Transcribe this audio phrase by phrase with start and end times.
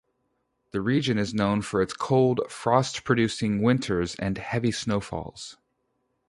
[0.71, 5.35] The region is known for its cold, frost-producing winters and heavy snowfall.